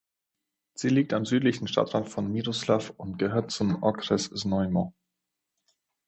[0.73, 4.95] Sie liegt am südlichen Stadtrand von Miroslav und gehört zum Okres Znojmo.